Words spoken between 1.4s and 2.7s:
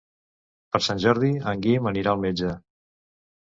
en Guim anirà al metge.